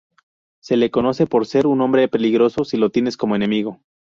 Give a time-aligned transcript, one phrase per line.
[0.63, 3.79] Se le conoce por ser un hombre peligroso si lo tienes como enemigo.